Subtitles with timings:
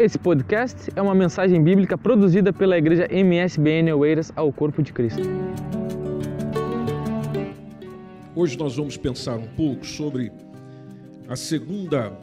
[0.00, 5.22] Esse podcast é uma mensagem bíblica produzida pela igreja MSBN Oeiras ao Corpo de Cristo.
[8.32, 10.30] Hoje nós vamos pensar um pouco sobre
[11.26, 12.16] a segunda,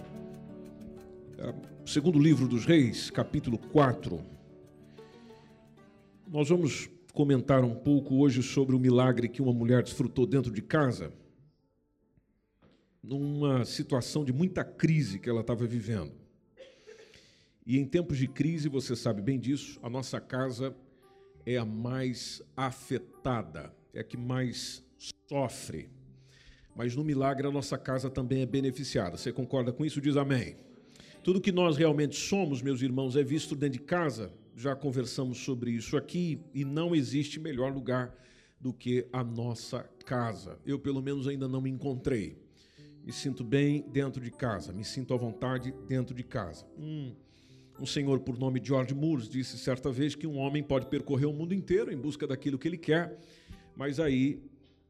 [1.83, 4.21] o segundo livro dos Reis, capítulo 4.
[6.31, 10.61] Nós vamos comentar um pouco hoje sobre o milagre que uma mulher desfrutou dentro de
[10.61, 11.11] casa,
[13.03, 16.24] numa situação de muita crise que ela estava vivendo.
[17.65, 20.75] E em tempos de crise, você sabe bem disso, a nossa casa
[21.45, 24.83] é a mais afetada, é a que mais
[25.27, 25.89] sofre.
[26.75, 29.17] Mas no milagre a nossa casa também é beneficiada.
[29.17, 30.01] Você concorda com isso?
[30.01, 30.57] Diz amém.
[31.23, 35.71] Tudo que nós realmente somos, meus irmãos, é visto dentro de casa já conversamos sobre
[35.71, 38.15] isso aqui e não existe melhor lugar
[38.59, 40.57] do que a nossa casa.
[40.65, 42.41] Eu, pelo menos, ainda não me encontrei.
[43.03, 46.65] Me sinto bem dentro de casa, me sinto à vontade dentro de casa.
[46.77, 47.13] Hum,
[47.79, 51.33] um senhor por nome George Moores disse certa vez que um homem pode percorrer o
[51.33, 53.17] mundo inteiro em busca daquilo que ele quer,
[53.75, 54.41] mas aí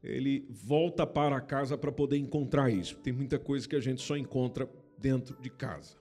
[0.02, 2.96] ele volta para casa para poder encontrar isso.
[2.98, 5.96] Tem muita coisa que a gente só encontra dentro de casa.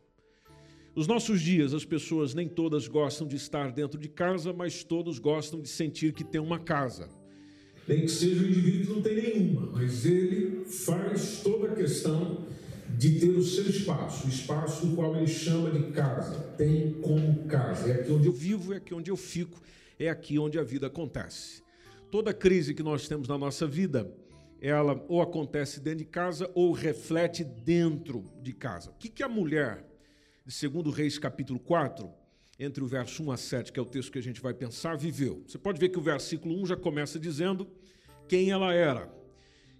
[0.96, 5.20] Nos nossos dias, as pessoas nem todas gostam de estar dentro de casa, mas todos
[5.20, 7.10] gostam de sentir que tem uma casa.
[7.88, 12.46] Nem que seja um indivíduo que não tem nenhuma, mas ele faz toda a questão
[12.98, 17.46] de ter o seu espaço, o espaço do qual ele chama de casa, tem como
[17.46, 17.90] casa.
[17.90, 19.62] É aqui onde eu vivo, é aqui onde eu fico,
[20.00, 21.64] é aqui onde a vida acontece.
[22.10, 24.10] Toda crise que nós temos na nossa vida,
[24.62, 28.92] ela ou acontece dentro de casa ou reflete dentro de casa.
[28.92, 29.86] O que, que a mulher
[30.46, 32.10] de 2 Reis, capítulo 4,
[32.58, 34.96] entre o verso 1 a 7, que é o texto que a gente vai pensar,
[34.96, 35.44] viveu.
[35.46, 37.68] Você pode ver que o versículo 1 já começa dizendo
[38.30, 39.14] quem ela era.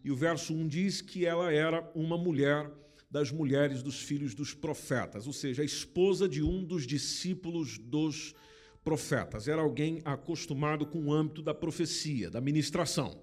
[0.04, 2.70] E o verso 1 diz que ela era uma mulher
[3.16, 8.36] das mulheres dos filhos dos profetas, ou seja, a esposa de um dos discípulos dos
[8.84, 9.48] profetas.
[9.48, 13.18] Era alguém acostumado com o âmbito da profecia, da ministração.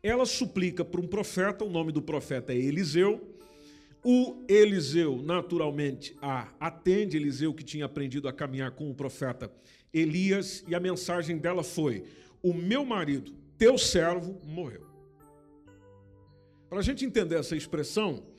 [0.00, 3.36] Ela suplica para um profeta, o nome do profeta é Eliseu,
[4.00, 9.52] o Eliseu, naturalmente, a atende, Eliseu que tinha aprendido a caminhar com o profeta
[9.92, 12.04] Elias, e a mensagem dela foi:
[12.40, 14.86] O meu marido, teu servo, morreu.
[16.68, 18.35] Para a gente entender essa expressão,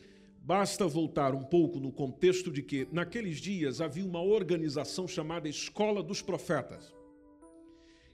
[0.47, 6.01] basta voltar um pouco no contexto de que, naqueles dias, havia uma organização chamada Escola
[6.01, 6.95] dos Profetas.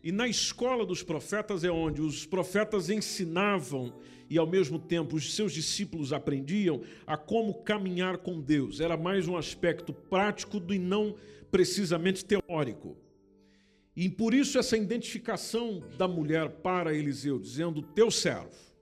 [0.03, 3.93] E na escola dos profetas é onde os profetas ensinavam
[4.27, 8.79] e ao mesmo tempo os seus discípulos aprendiam a como caminhar com Deus.
[8.81, 11.15] Era mais um aspecto prático e não
[11.51, 12.97] precisamente teórico.
[13.95, 18.72] E por isso essa identificação da mulher para Eliseu, dizendo teu servo.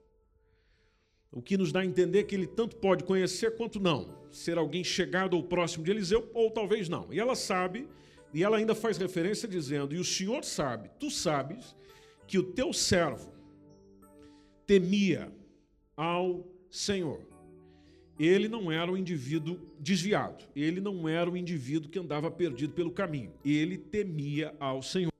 [1.32, 4.84] O que nos dá a entender que ele tanto pode conhecer quanto não, ser alguém
[4.84, 7.12] chegado ou próximo de Eliseu, ou talvez não.
[7.12, 7.88] E ela sabe
[8.34, 11.76] e ela ainda faz referência dizendo: E o Senhor sabe, tu sabes,
[12.26, 13.32] que o teu servo
[14.66, 15.30] temia
[15.96, 17.20] ao Senhor.
[18.18, 22.92] Ele não era um indivíduo desviado, ele não era um indivíduo que andava perdido pelo
[22.92, 25.12] caminho, ele temia ao Senhor,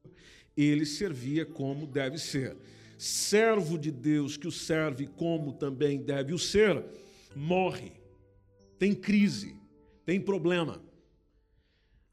[0.56, 2.56] ele servia como deve ser.
[3.03, 6.85] Servo de Deus que o serve como também deve o ser,
[7.35, 7.93] morre,
[8.79, 9.57] tem crise,
[10.05, 10.81] tem problema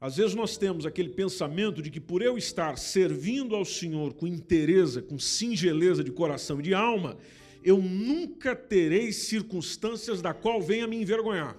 [0.00, 4.26] às vezes nós temos aquele pensamento de que por eu estar servindo ao Senhor com
[4.26, 7.18] interesse, com singeleza de coração e de alma,
[7.62, 11.54] eu nunca terei circunstâncias da qual venha me envergonhar.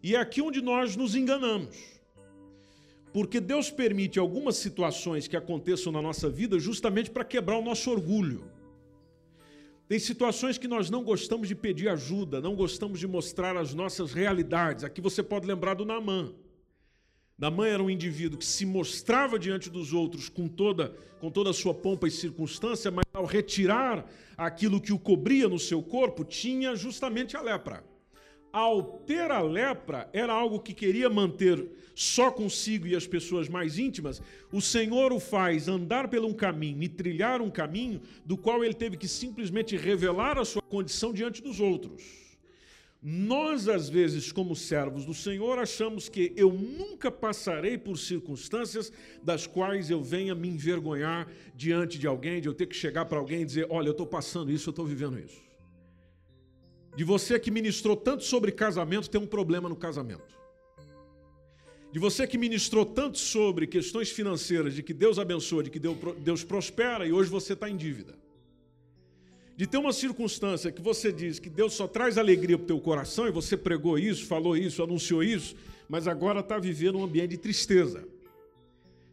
[0.00, 1.97] E é aqui onde nós nos enganamos.
[3.18, 7.90] Porque Deus permite algumas situações que aconteçam na nossa vida justamente para quebrar o nosso
[7.90, 8.44] orgulho.
[9.88, 14.12] Tem situações que nós não gostamos de pedir ajuda, não gostamos de mostrar as nossas
[14.12, 14.84] realidades.
[14.84, 16.32] Aqui você pode lembrar do Namã.
[17.36, 21.52] Namã era um indivíduo que se mostrava diante dos outros com toda, com toda a
[21.52, 26.76] sua pompa e circunstância, mas ao retirar aquilo que o cobria no seu corpo, tinha
[26.76, 27.82] justamente a lepra.
[28.52, 33.78] Ao ter a lepra, era algo que queria manter só consigo e as pessoas mais
[33.78, 34.22] íntimas.
[34.52, 38.74] O Senhor o faz andar por um caminho e trilhar um caminho do qual ele
[38.74, 42.28] teve que simplesmente revelar a sua condição diante dos outros.
[43.02, 48.92] Nós, às vezes, como servos do Senhor, achamos que eu nunca passarei por circunstâncias
[49.22, 53.18] das quais eu venha me envergonhar diante de alguém, de eu ter que chegar para
[53.18, 55.47] alguém e dizer: Olha, eu estou passando isso, eu estou vivendo isso.
[56.98, 60.36] De você que ministrou tanto sobre casamento, tem um problema no casamento.
[61.92, 66.42] De você que ministrou tanto sobre questões financeiras, de que Deus abençoa, de que Deus
[66.42, 68.18] prospera e hoje você está em dívida
[69.56, 72.80] de ter uma circunstância que você diz que Deus só traz alegria para o teu
[72.80, 75.56] coração, e você pregou isso, falou isso, anunciou isso,
[75.88, 78.06] mas agora está vivendo um ambiente de tristeza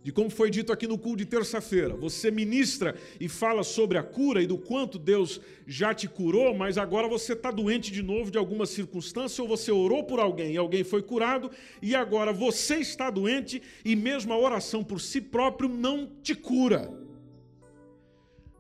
[0.06, 1.96] de como foi dito aqui no culto de terça-feira.
[1.96, 6.78] Você ministra e fala sobre a cura e do quanto Deus já te curou, mas
[6.78, 10.58] agora você está doente de novo de alguma circunstância, ou você orou por alguém e
[10.58, 11.50] alguém foi curado,
[11.82, 16.88] e agora você está doente e mesmo a oração por si próprio não te cura.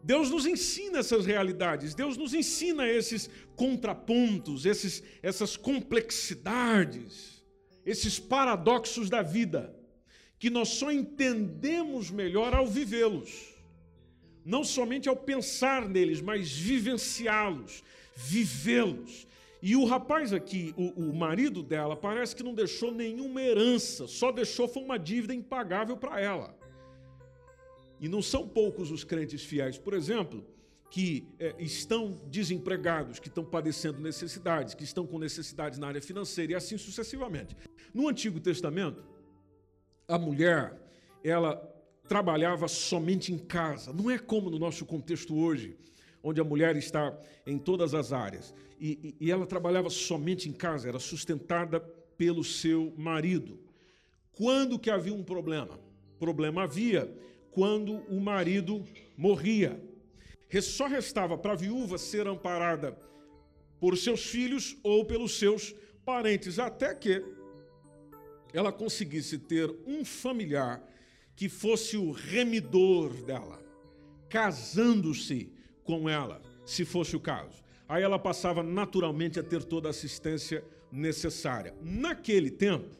[0.01, 7.45] Deus nos ensina essas realidades, Deus nos ensina esses contrapontos, esses, essas complexidades,
[7.85, 9.74] esses paradoxos da vida
[10.45, 13.55] que nós só entendemos melhor ao vivê-los.
[14.45, 17.83] Não somente ao pensar neles, mas vivenciá-los,
[18.15, 19.25] vivê-los.
[19.59, 24.31] E o rapaz aqui, o, o, marido dela, parece que não deixou nenhuma herança, só
[24.31, 26.55] deixou foi uma dívida impagável para ela.
[27.99, 30.45] E não são poucos os crentes fiéis, por exemplo,
[30.91, 36.51] que é, estão desempregados, que estão padecendo necessidades, que estão com necessidades na área financeira
[36.51, 37.57] e assim sucessivamente.
[37.91, 39.14] No Antigo Testamento,
[40.07, 40.79] a mulher,
[41.23, 41.55] ela
[42.07, 43.91] trabalhava somente em casa.
[43.91, 45.77] Não é como no nosso contexto hoje,
[46.23, 48.53] onde a mulher está em todas as áreas.
[48.79, 51.79] E, e, ela trabalhava somente em casa, era sustentada
[52.17, 53.59] pelo seu marido.
[54.33, 55.79] Quando que havia um problema?
[56.19, 57.11] Problema havia
[57.51, 58.83] quando o marido
[59.17, 59.81] morria.
[60.61, 62.97] Só restava para a viúva ser amparada
[63.79, 65.75] por seus filhos ou pelos seus
[66.05, 67.23] parentes, até que
[68.55, 70.81] ela conseguisse ter um familiar
[71.35, 73.61] que fosse o remidor dela,
[74.29, 75.51] casando-se
[75.83, 77.61] com ela, se fosse o caso.
[77.87, 81.75] Aí ela passava naturalmente a ter toda a assistência necessária.
[81.81, 82.95] Naquele tempo,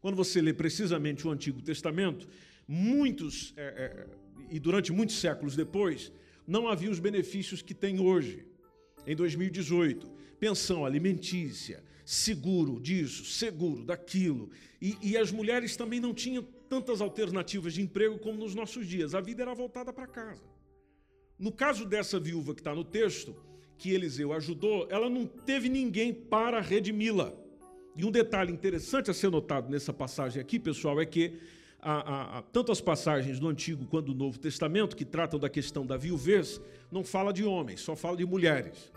[0.00, 2.26] quando você lê precisamente o Antigo Testamento,
[2.66, 4.06] muitos, é, é,
[4.50, 6.10] e durante muitos séculos depois,
[6.46, 8.46] não havia os benefícios que tem hoje,
[9.06, 10.10] em 2018.
[10.40, 14.48] Pensão alimentícia, seguro disso, seguro daquilo.
[14.80, 19.12] E, e, as mulheres também não tinham tantas alternativas de emprego como nos nossos dias.
[19.12, 20.44] A vida era voltada para casa.
[21.36, 23.34] No caso dessa viúva que está no texto,
[23.76, 27.32] que Eliseu ajudou, ela não teve ninguém para redimi-la.
[27.96, 31.40] E um detalhe interessante a ser notado nessa passagem aqui, pessoal, é que
[31.80, 35.48] a, a, a, tanto as passagens do Antigo quanto do Novo Testamento, que tratam da
[35.48, 36.60] questão da viuvez,
[36.90, 38.92] não fala de homens, só fala de mulheres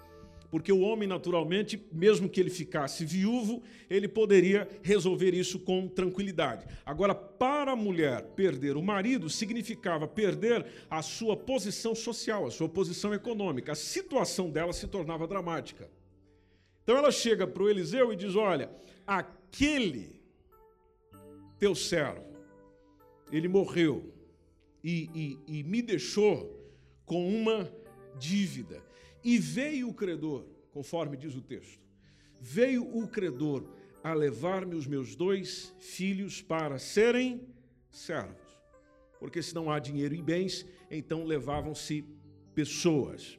[0.51, 6.65] porque o homem, naturalmente, mesmo que ele ficasse viúvo, ele poderia resolver isso com tranquilidade.
[6.85, 12.67] Agora, para a mulher perder o marido significava perder a sua posição social, a sua
[12.67, 13.73] posição econômica.
[13.73, 15.89] A situação dela se tornava dramática.
[16.83, 18.71] Então ela chega para o Eliseu e diz: Olha,
[19.05, 20.19] aquele
[21.59, 22.25] teu servo,
[23.31, 24.11] ele morreu
[24.83, 26.57] e, e, e me deixou
[27.05, 27.71] com uma
[28.17, 28.88] dívida.
[29.23, 31.79] E veio o credor, conforme diz o texto,
[32.39, 33.65] veio o credor
[34.03, 37.41] a levar-me os meus dois filhos para serem
[37.91, 38.49] servos.
[39.19, 42.05] Porque se não há dinheiro e bens, então levavam-se
[42.55, 43.37] pessoas.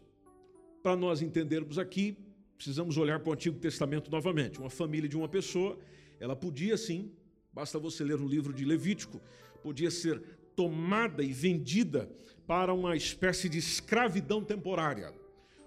[0.83, 2.17] Para nós entendermos aqui,
[2.57, 4.61] precisamos olhar para o Antigo Testamento novamente.
[4.61, 5.79] Uma família de uma pessoa,
[6.19, 7.11] ela podia sim,
[7.51, 9.19] basta você ler no livro de Levítico,
[9.63, 10.23] podia ser
[10.55, 12.11] tomada e vendida
[12.47, 15.15] para uma espécie de escravidão temporária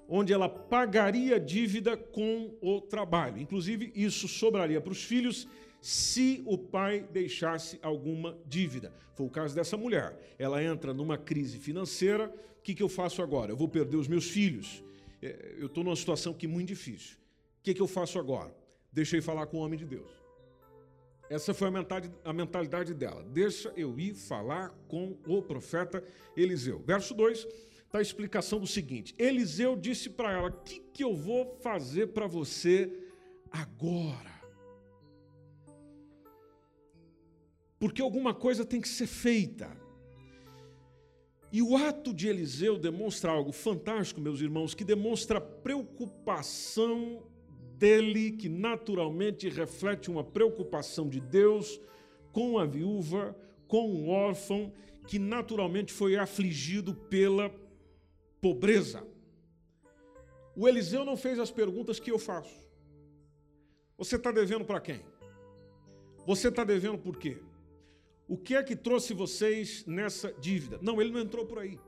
[0.08, 3.40] onde ela pagaria dívida com o trabalho.
[3.40, 5.48] Inclusive, isso sobraria para os filhos
[5.82, 8.94] se o pai deixasse alguma dívida.
[9.16, 10.18] Foi o caso dessa mulher.
[10.40, 12.34] Ela entra numa crise financeira.
[12.58, 13.52] O que, que eu faço agora?
[13.52, 14.84] Eu vou perder os meus filhos.
[15.22, 17.18] É, eu estou numa situação que é muito difícil.
[17.60, 18.56] O que, que eu faço agora?
[18.92, 20.10] Deixei falar com o homem de Deus.
[21.30, 23.24] Essa foi a mentalidade, dela.
[23.24, 26.04] Deixa eu ir falar com o profeta
[26.36, 26.80] Eliseu.
[26.86, 27.48] Verso 2
[27.94, 32.08] está a explicação do seguinte: Eliseu disse para ela: O que, que eu vou fazer
[32.08, 32.92] para você
[33.52, 34.34] agora?
[37.80, 39.78] Porque alguma coisa tem que ser feita.
[41.52, 47.22] E o ato de Eliseu demonstra algo fantástico, meus irmãos, que demonstra a preocupação
[47.78, 51.80] dele, que naturalmente reflete uma preocupação de Deus
[52.32, 54.74] com a viúva, com o órfão,
[55.08, 57.52] que naturalmente foi afligido pela
[58.44, 59.08] pobreza.
[60.54, 62.54] O Eliseu não fez as perguntas que eu faço.
[63.98, 65.02] Você está devendo para quem?
[66.26, 67.38] Você está devendo por quê?
[68.28, 70.78] O que é que trouxe vocês nessa dívida?
[70.82, 71.80] Não, ele não entrou por aí.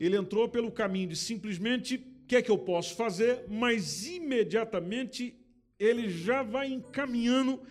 [0.00, 5.38] Ele entrou pelo caminho de simplesmente o que é que eu posso fazer, mas imediatamente
[5.78, 7.62] ele já vai encaminhando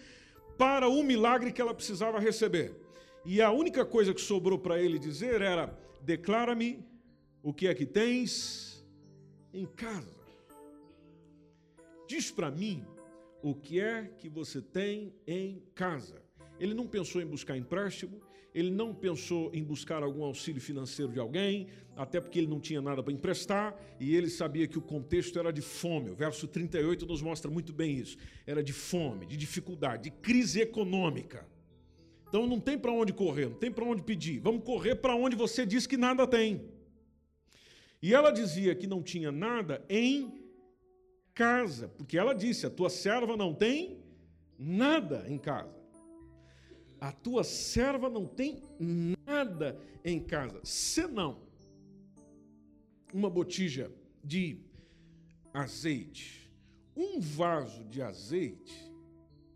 [0.58, 2.74] para o milagre que ela precisava receber.
[3.26, 6.87] E a única coisa que sobrou para ele dizer era: declara-me
[7.48, 8.86] o que é que tens
[9.54, 10.14] em casa.
[12.06, 12.84] Diz para mim
[13.42, 16.22] o que é que você tem em casa.
[16.60, 18.20] Ele não pensou em buscar empréstimo,
[18.54, 22.82] ele não pensou em buscar algum auxílio financeiro de alguém, até porque ele não tinha
[22.82, 26.10] nada para emprestar e ele sabia que o contexto era de fome.
[26.10, 28.18] O verso 38 nos mostra muito bem isso.
[28.46, 31.48] Era de fome, de dificuldade, de crise econômica.
[32.28, 34.42] Então não tem para onde correr, não tem para onde pedir.
[34.42, 36.76] Vamos correr para onde você diz que nada tem.
[38.08, 40.34] E ela dizia que não tinha nada em
[41.34, 44.02] casa, porque ela disse: a tua serva não tem
[44.58, 45.76] nada em casa.
[47.02, 48.64] A tua serva não tem
[49.26, 51.42] nada em casa, senão
[53.14, 53.92] uma botija
[54.24, 54.62] de
[55.54, 56.50] azeite.
[56.96, 58.90] Um vaso de azeite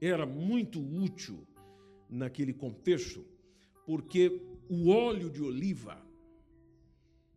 [0.01, 1.47] era muito útil
[2.09, 3.25] naquele contexto,
[3.85, 6.05] porque o óleo de oliva,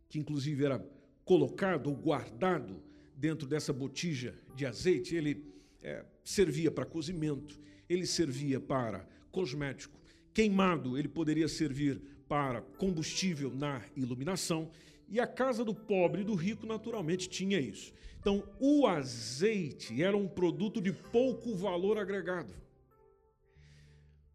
[0.09, 0.94] que inclusive era
[1.25, 2.81] colocado ou guardado
[3.17, 5.43] dentro dessa botija de azeite, ele
[5.81, 9.99] é, servia para cozimento, ele servia para cosmético.
[10.33, 14.69] Queimado, ele poderia servir para combustível na iluminação.
[15.07, 17.93] E a casa do pobre e do rico, naturalmente, tinha isso.
[18.19, 22.53] Então, o azeite era um produto de pouco valor agregado.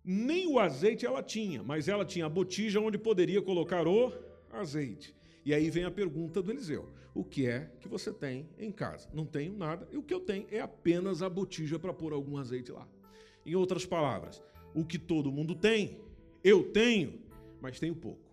[0.04, 4.12] Nem o azeite ela tinha, mas ela tinha a botija onde poderia colocar o
[4.52, 5.14] azeite.
[5.44, 9.08] E aí vem a pergunta do Eliseu: O que é que você tem em casa?
[9.12, 12.36] Não tenho nada, e o que eu tenho é apenas a botija para pôr algum
[12.36, 12.86] azeite lá.
[13.44, 14.42] Em outras palavras,
[14.74, 15.98] o que todo mundo tem,
[16.44, 17.20] eu tenho,
[17.60, 18.30] mas tenho pouco.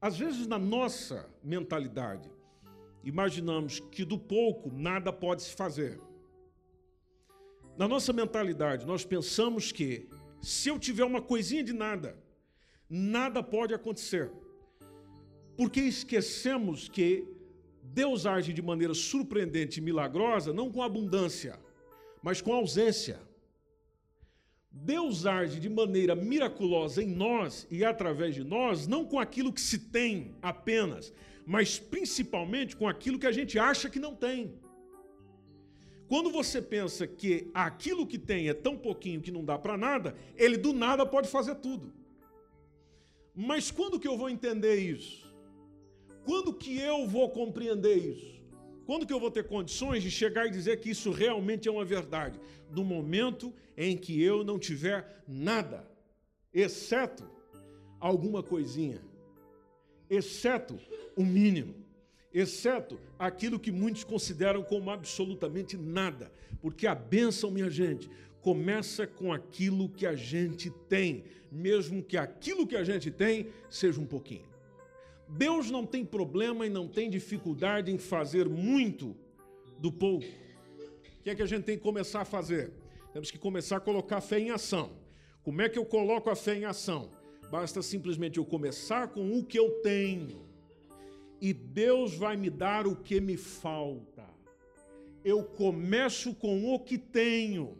[0.00, 2.28] Às vezes, na nossa mentalidade,
[3.04, 6.00] imaginamos que do pouco nada pode se fazer.
[7.76, 10.08] Na nossa mentalidade, nós pensamos que
[10.40, 12.18] se eu tiver uma coisinha de nada,
[12.88, 14.30] nada pode acontecer.
[15.56, 17.26] Porque esquecemos que
[17.82, 21.58] Deus age de maneira surpreendente e milagrosa, não com abundância,
[22.22, 23.20] mas com ausência.
[24.70, 29.60] Deus age de maneira miraculosa em nós e através de nós, não com aquilo que
[29.60, 31.12] se tem apenas,
[31.44, 34.54] mas principalmente com aquilo que a gente acha que não tem.
[36.08, 40.14] Quando você pensa que aquilo que tem é tão pouquinho que não dá para nada,
[40.36, 41.92] ele do nada pode fazer tudo.
[43.34, 45.31] Mas quando que eu vou entender isso?
[46.24, 48.40] Quando que eu vou compreender isso?
[48.86, 51.84] Quando que eu vou ter condições de chegar e dizer que isso realmente é uma
[51.84, 52.38] verdade?
[52.70, 55.88] No momento em que eu não tiver nada,
[56.52, 57.28] exceto
[58.00, 59.00] alguma coisinha,
[60.10, 60.78] exceto
[61.16, 61.74] o mínimo,
[62.34, 68.10] exceto aquilo que muitos consideram como absolutamente nada, porque a bênção, minha gente,
[68.40, 74.00] começa com aquilo que a gente tem, mesmo que aquilo que a gente tem seja
[74.00, 74.51] um pouquinho.
[75.32, 79.16] Deus não tem problema e não tem dificuldade em fazer muito
[79.78, 80.26] do pouco.
[80.26, 82.70] O que é que a gente tem que começar a fazer?
[83.12, 84.92] Temos que começar a colocar a fé em ação.
[85.42, 87.10] Como é que eu coloco a fé em ação?
[87.50, 90.46] Basta simplesmente eu começar com o que eu tenho.
[91.40, 94.28] E Deus vai me dar o que me falta.
[95.24, 97.78] Eu começo com o que tenho.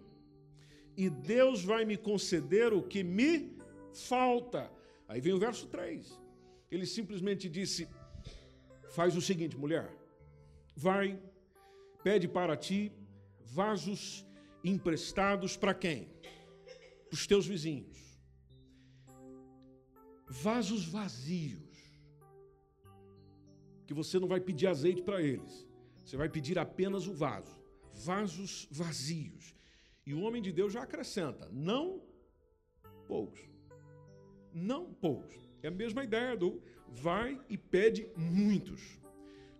[0.97, 3.56] E Deus vai me conceder o que me
[3.92, 4.71] falta.
[5.06, 6.22] Aí vem o verso 3.
[6.73, 7.87] Ele simplesmente disse:
[8.97, 9.95] Faz o seguinte, mulher,
[10.75, 11.21] vai,
[12.02, 12.91] pede para ti
[13.45, 14.26] vasos
[14.64, 16.09] emprestados para quem?
[17.09, 17.99] Para os teus vizinhos.
[20.26, 21.76] Vasos vazios.
[23.87, 25.69] Que você não vai pedir azeite para eles.
[26.02, 27.55] Você vai pedir apenas o vaso.
[27.93, 29.55] Vasos vazios.
[30.07, 32.02] E o homem de Deus já acrescenta: não
[33.07, 33.43] poucos.
[34.55, 35.51] Não poucos.
[35.62, 39.00] É a mesma ideia do vai e pede muitos,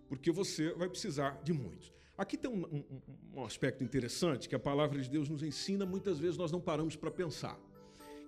[0.07, 1.93] porque você vai precisar de muitos.
[2.17, 3.01] Aqui tem um, um,
[3.35, 6.95] um, aspecto interessante que a palavra de Deus nos ensina, muitas vezes nós não paramos
[6.95, 7.59] para pensar,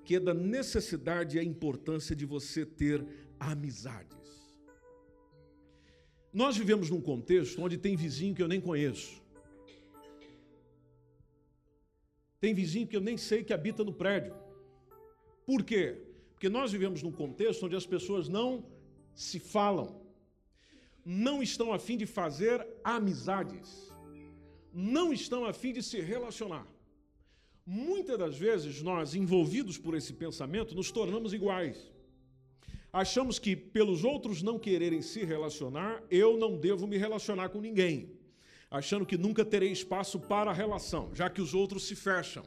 [0.03, 3.05] que é da necessidade e a importância de você ter
[3.39, 4.15] amizades.
[6.33, 9.23] Nós vivemos num contexto onde tem vizinho que eu nem conheço.
[12.39, 14.35] Tem vizinho que eu nem sei que habita no prédio.
[15.45, 16.04] Por quê?
[16.45, 18.63] Porque nós vivemos num contexto onde as pessoas não
[19.15, 19.99] se falam,
[21.03, 23.91] não estão a fim de fazer amizades,
[24.71, 26.67] não estão a fim de se relacionar.
[27.65, 31.91] Muitas das vezes nós, envolvidos por esse pensamento, nos tornamos iguais.
[32.93, 38.11] Achamos que, pelos outros não quererem se relacionar, eu não devo me relacionar com ninguém,
[38.69, 42.45] achando que nunca terei espaço para a relação, já que os outros se fecham.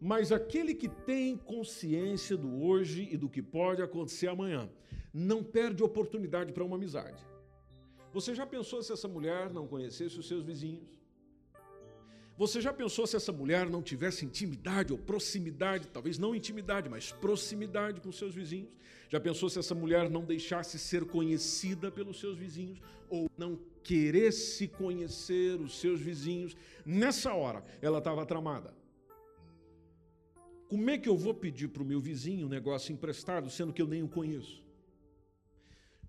[0.00, 4.70] Mas aquele que tem consciência do hoje e do que pode acontecer amanhã,
[5.12, 7.20] não perde oportunidade para uma amizade.
[8.12, 10.86] Você já pensou se essa mulher não conhecesse os seus vizinhos?
[12.38, 17.10] Você já pensou se essa mulher não tivesse intimidade ou proximidade, talvez não intimidade, mas
[17.10, 18.70] proximidade com seus vizinhos?
[19.08, 24.68] Já pensou se essa mulher não deixasse ser conhecida pelos seus vizinhos ou não queresse
[24.68, 26.56] conhecer os seus vizinhos?
[26.86, 28.72] Nessa hora, ela estava tramada.
[30.68, 33.80] Como é que eu vou pedir para o meu vizinho um negócio emprestado, sendo que
[33.80, 34.62] eu nem o conheço?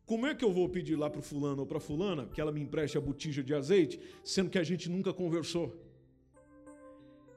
[0.05, 2.41] Como é que eu vou pedir lá para o fulano ou para a fulana que
[2.41, 5.73] ela me empreste a botija de azeite, sendo que a gente nunca conversou?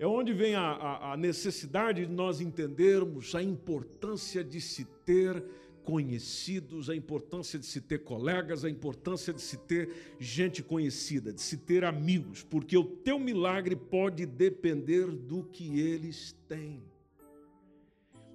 [0.01, 5.45] É onde vem a, a, a necessidade de nós entendermos a importância de se ter
[5.85, 11.41] conhecidos, a importância de se ter colegas, a importância de se ter gente conhecida, de
[11.41, 16.83] se ter amigos, porque o teu milagre pode depender do que eles têm.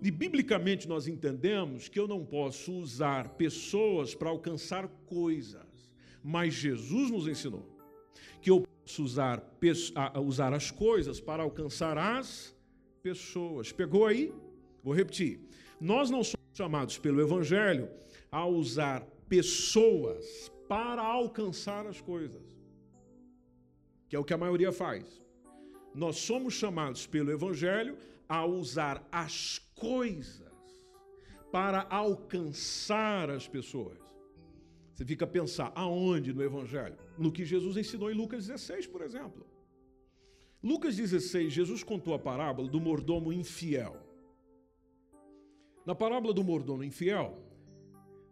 [0.02, 5.92] E biblicamente nós entendemos que eu não posso usar pessoas para alcançar coisas,
[6.24, 7.78] mas Jesus nos ensinou
[8.42, 8.64] que eu
[9.00, 9.44] usar,
[10.24, 12.56] usar as coisas para alcançar as
[13.02, 13.72] pessoas.
[13.72, 14.34] Pegou aí?
[14.84, 15.40] Vou repetir.
[15.80, 17.90] Nós não somos chamados pelo Evangelho
[18.32, 22.42] a usar pessoas para alcançar as coisas,
[24.08, 25.22] que é o que a maioria faz.
[25.94, 30.48] Nós somos chamados pelo Evangelho a usar as coisas
[31.52, 33.98] para alcançar as pessoas.
[34.94, 36.98] Você fica a pensar, aonde no Evangelho?
[37.18, 39.46] No que Jesus ensinou em Lucas 16, por exemplo.
[40.62, 43.96] Lucas 16, Jesus contou a parábola do mordomo infiel.
[45.86, 47.38] Na parábola do mordomo infiel,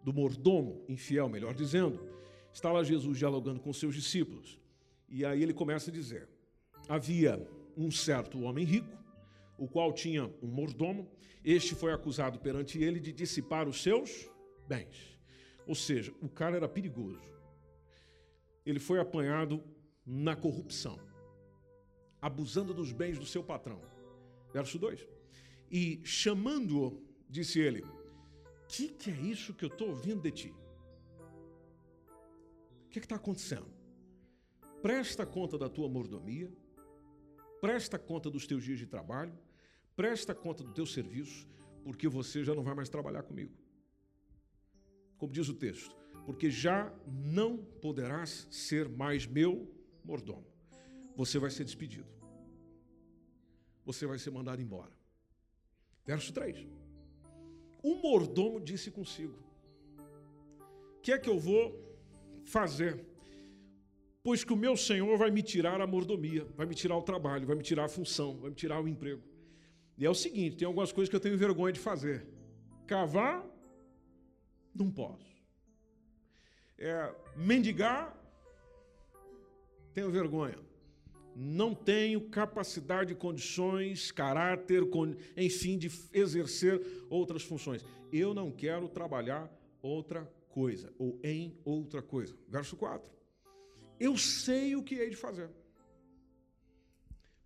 [0.04, 2.00] do mordomo infiel, melhor dizendo,
[2.52, 4.60] está lá Jesus dialogando com seus discípulos.
[5.08, 6.28] E aí ele começa a dizer:
[6.90, 7.48] Havia
[7.78, 8.98] um certo homem rico,
[9.58, 11.10] o qual tinha um mordomo,
[11.44, 14.30] este foi acusado perante ele de dissipar os seus
[14.68, 15.18] bens.
[15.68, 17.22] Ou seja, o cara era perigoso.
[18.66, 19.64] Ele foi apanhado
[20.06, 21.00] na corrupção,
[22.22, 23.82] abusando dos bens do seu patrão.
[24.54, 25.08] Verso 2.
[25.72, 27.84] E chamando-o, disse ele:
[28.68, 30.56] Que que é isso que eu estou ouvindo de ti?
[32.86, 33.68] O que está acontecendo?
[34.82, 36.52] Presta conta da tua mordomia,
[37.60, 39.38] presta conta dos teus dias de trabalho,
[39.96, 41.48] presta conta do teu serviço,
[41.84, 43.66] porque você já não vai mais trabalhar comigo
[45.18, 49.68] como diz o texto, porque já não poderás ser mais meu
[50.04, 50.46] mordomo.
[51.16, 52.08] Você vai ser despedido.
[53.86, 54.92] Você vai ser mandado embora.
[56.06, 56.68] Verso 3.
[57.82, 59.38] O mordomo disse consigo:
[60.98, 61.82] O que é que eu vou
[62.44, 63.06] fazer?
[64.24, 67.46] Pois que o meu senhor vai me tirar a mordomia, vai me tirar o trabalho,
[67.46, 69.22] vai me tirar a função, vai me tirar o emprego.
[69.98, 72.28] E é o seguinte: tem algumas coisas que eu tenho vergonha de fazer.
[72.86, 73.46] Cavar
[74.74, 75.26] não posso.
[76.78, 78.16] É, mendigar,
[79.94, 80.60] tenho vergonha.
[81.38, 84.84] Não tenho capacidade, condições, caráter,
[85.36, 87.84] enfim, de exercer outras funções.
[88.12, 92.34] Eu não quero trabalhar outra coisa, ou em outra coisa.
[92.48, 93.12] Verso 4.
[94.00, 95.50] Eu sei o que hei de fazer.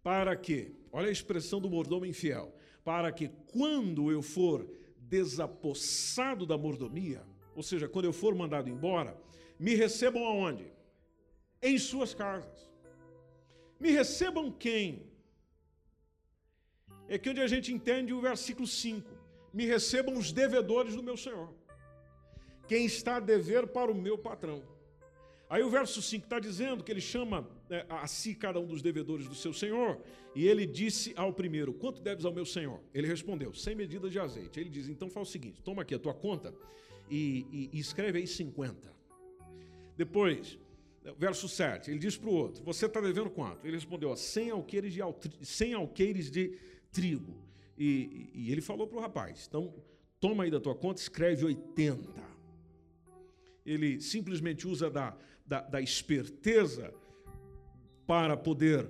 [0.10, 2.52] Para que, olha a expressão do mordomo infiel,
[2.84, 4.68] para que quando eu for
[4.98, 7.22] desapossado da mordomia,
[7.56, 9.16] ou seja, quando eu for mandado embora,
[9.60, 10.66] me recebam aonde?
[11.62, 12.72] Em suas casas.
[13.80, 15.06] Me recebam quem?
[17.08, 19.08] É que onde a gente entende o versículo 5.
[19.54, 21.54] Me recebam os devedores do meu Senhor.
[22.68, 24.64] Quem está a dever para o meu patrão.
[25.48, 27.48] Aí o verso 5 está dizendo que ele chama
[27.90, 30.02] a si cada um dos devedores do seu senhor,
[30.36, 32.82] e ele disse ao primeiro: Quanto deves ao meu senhor?
[32.94, 34.60] Ele respondeu: Sem medida de azeite.
[34.60, 36.54] Ele diz: Então faz o seguinte: toma aqui a tua conta
[37.10, 38.92] e, e, e escreve aí 50.
[39.96, 40.58] Depois,
[41.18, 43.66] verso 7, ele diz para o outro: Você está devendo quanto?
[43.66, 45.02] Ele respondeu: 100 alqueires de,
[45.42, 46.58] 100 alqueires de
[46.92, 47.38] trigo.
[47.78, 49.74] E, e ele falou para o rapaz: Então,
[50.20, 52.30] toma aí da tua conta, escreve 80
[53.66, 56.94] ele simplesmente usa da, da, da esperteza
[58.10, 58.90] para poder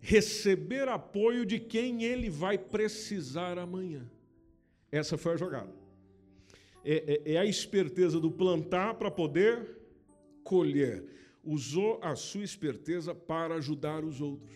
[0.00, 4.10] receber apoio de quem ele vai precisar amanhã.
[4.90, 5.72] Essa foi a jogada.
[6.84, 9.78] É, é, é a esperteza do plantar para poder
[10.42, 11.04] colher.
[11.44, 14.50] Usou a sua esperteza para ajudar os outros.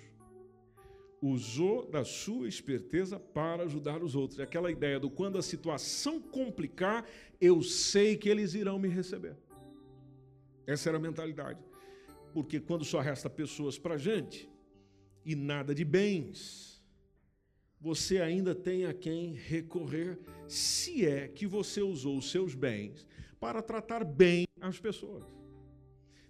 [1.22, 4.40] Usou da sua esperteza para ajudar os outros.
[4.40, 7.08] É aquela ideia do quando a situação complicar,
[7.40, 9.36] eu sei que eles irão me receber.
[10.66, 11.60] Essa era a mentalidade.
[12.34, 14.50] Porque quando só resta pessoas para gente
[15.24, 16.84] e nada de bens,
[17.80, 20.18] você ainda tem a quem recorrer,
[20.48, 23.06] se é que você usou os seus bens
[23.38, 25.24] para tratar bem as pessoas.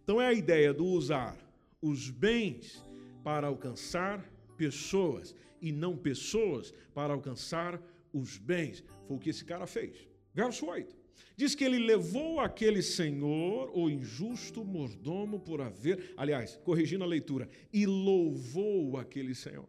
[0.03, 1.39] Então é a ideia do usar
[1.81, 2.85] os bens
[3.23, 7.81] para alcançar pessoas e não pessoas para alcançar
[8.13, 8.85] os bens.
[9.09, 10.07] Foi o que esse cara fez.
[10.35, 11.04] Verso 8.
[11.37, 17.49] Diz que ele levou aquele senhor, o injusto mordomo, por haver, aliás, corrigindo a leitura,
[17.73, 19.69] e louvou aquele senhor.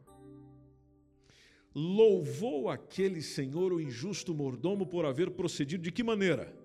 [1.73, 6.55] Louvou aquele senhor, o injusto mordomo, por haver procedido de que maneira?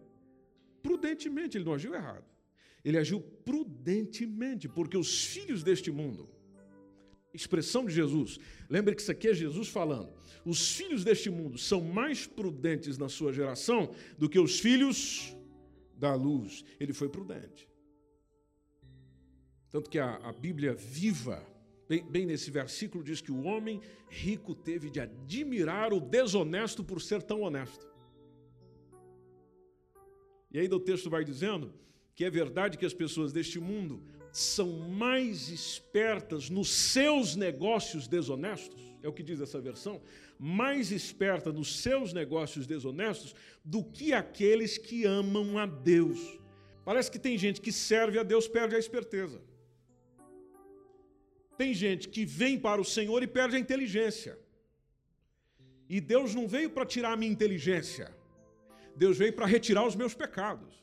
[0.82, 2.24] Prudentemente, ele não agiu errado.
[2.84, 6.28] Ele agiu prudentemente, porque os filhos deste mundo,
[7.32, 8.38] expressão de Jesus.
[8.68, 10.12] Lembre que isso aqui é Jesus falando.
[10.44, 15.36] Os filhos deste mundo são mais prudentes na sua geração do que os filhos
[15.96, 16.64] da luz.
[16.78, 17.68] Ele foi prudente.
[19.70, 21.46] Tanto que a, a Bíblia viva,
[21.88, 27.00] bem, bem nesse versículo, diz que o homem rico teve de admirar o desonesto por
[27.00, 27.88] ser tão honesto.
[30.50, 31.72] E aí o texto vai dizendo
[32.14, 38.80] que é verdade que as pessoas deste mundo são mais espertas nos seus negócios desonestos,
[39.02, 40.00] é o que diz essa versão,
[40.38, 46.38] mais esperta nos seus negócios desonestos do que aqueles que amam a Deus.
[46.84, 49.40] Parece que tem gente que serve a Deus perde a esperteza.
[51.58, 54.38] Tem gente que vem para o Senhor e perde a inteligência.
[55.88, 58.10] E Deus não veio para tirar a minha inteligência.
[58.96, 60.82] Deus veio para retirar os meus pecados.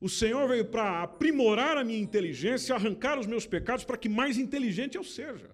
[0.00, 4.36] O Senhor veio para aprimorar a minha inteligência, arrancar os meus pecados para que mais
[4.36, 5.50] inteligente eu seja.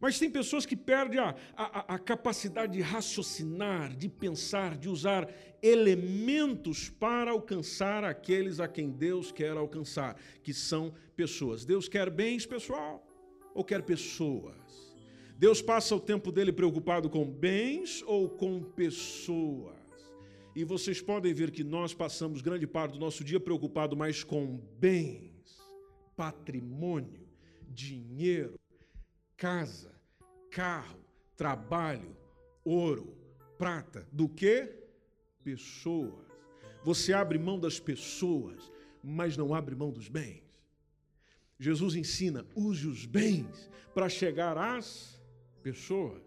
[0.00, 5.28] Mas tem pessoas que perdem a, a, a, capacidade de raciocinar, de pensar, de usar
[5.62, 11.64] elementos para alcançar aqueles a quem Deus quer alcançar, que são pessoas.
[11.64, 13.02] Deus quer bens, pessoal,
[13.54, 14.94] ou quer pessoas?
[15.38, 19.83] Deus passa o tempo dele preocupado com bens ou com pessoas?
[20.54, 24.56] E vocês podem ver que nós passamos grande parte do nosso dia preocupado mais com
[24.78, 25.60] bens,
[26.14, 27.26] patrimônio,
[27.68, 28.54] dinheiro,
[29.36, 29.92] casa,
[30.52, 31.04] carro,
[31.36, 32.16] trabalho,
[32.64, 33.16] ouro,
[33.58, 34.72] prata, do que
[35.42, 36.24] pessoas.
[36.84, 38.70] Você abre mão das pessoas,
[39.02, 40.44] mas não abre mão dos bens.
[41.58, 45.20] Jesus ensina: use os bens para chegar às
[45.64, 46.22] pessoas.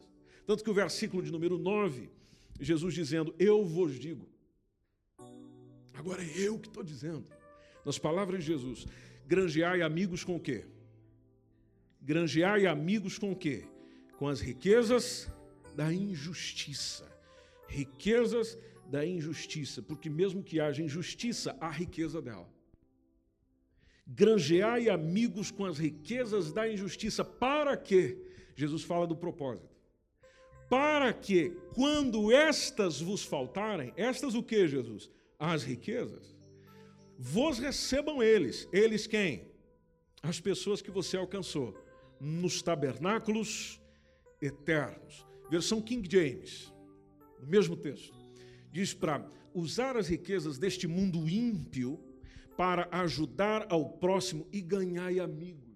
[0.46, 2.17] Tanto que o versículo de número 9
[2.60, 4.28] Jesus dizendo: Eu vos digo.
[5.94, 7.26] Agora é eu que estou dizendo.
[7.86, 8.86] Nas palavras de Jesus,
[9.26, 10.66] granjeai amigos com o quê?
[12.02, 13.66] Granjeai amigos com o quê?
[14.18, 15.30] Com as riquezas
[15.76, 17.10] da injustiça.
[17.68, 22.50] Riquezas da injustiça, porque mesmo que haja injustiça, há riqueza dela.
[24.06, 27.26] Granjeai amigos com as riquezas da injustiça.
[27.26, 28.18] Para quê?
[28.56, 29.77] Jesus fala do propósito
[30.70, 35.10] para que, quando estas vos faltarem, estas o que, Jesus?
[35.40, 36.36] As riquezas,
[37.18, 38.68] vos recebam eles.
[38.72, 39.48] Eles quem?
[40.22, 41.78] As pessoas que você alcançou
[42.20, 43.80] nos tabernáculos
[44.42, 45.26] eternos.
[45.50, 46.74] Versão King James,
[47.40, 48.14] no mesmo texto,
[48.72, 52.00] diz para usar as riquezas deste mundo ímpio
[52.58, 55.67] para ajudar ao próximo e ganhar amigos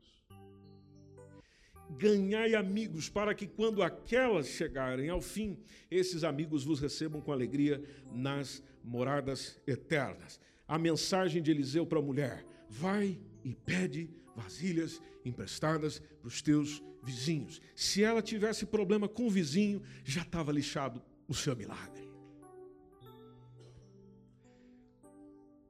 [1.97, 5.57] ganhai amigos, para que quando aquelas chegarem ao fim,
[5.89, 10.39] esses amigos vos recebam com alegria nas moradas eternas.
[10.67, 16.81] A mensagem de Eliseu para a mulher: vai e pede vasilhas emprestadas para os teus
[17.03, 17.61] vizinhos.
[17.75, 22.09] Se ela tivesse problema com o vizinho, já estava lixado o seu milagre.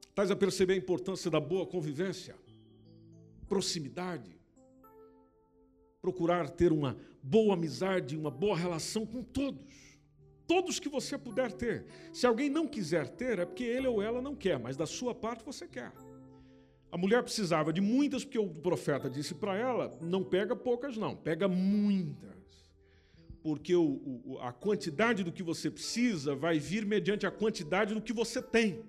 [0.08, 2.36] Estás a perceber a importância da boa convivência,
[3.48, 4.38] proximidade,
[6.02, 9.62] procurar ter uma boa amizade, uma boa relação com todos.
[10.48, 11.86] Todos que você puder ter.
[12.12, 15.14] Se alguém não quiser ter, é porque ele ou ela não quer, mas da sua
[15.14, 15.92] parte você quer.
[16.90, 21.14] A mulher precisava de muitas, porque o profeta disse para ela: não pega poucas, não,
[21.14, 22.32] pega muitas.
[23.40, 28.02] Porque o, o, a quantidade do que você precisa vai vir mediante a quantidade do
[28.02, 28.84] que você tem.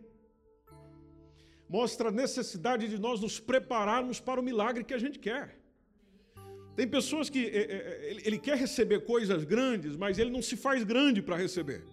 [1.69, 5.62] Mostra a necessidade de nós nos prepararmos para o milagre que a gente quer.
[6.75, 10.83] Tem pessoas que é, é, ele quer receber coisas grandes, mas ele não se faz
[10.83, 11.83] grande para receber.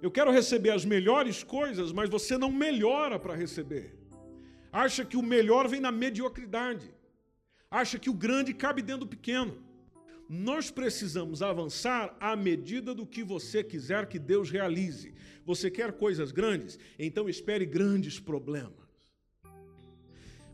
[0.00, 3.94] Eu quero receber as melhores coisas, mas você não melhora para receber.
[4.72, 6.92] Acha que o melhor vem na mediocridade.
[7.70, 9.62] Acha que o grande cabe dentro do pequeno.
[10.28, 15.14] Nós precisamos avançar à medida do que você quiser que Deus realize.
[15.44, 16.78] Você quer coisas grandes?
[16.98, 18.83] Então espere grandes problemas.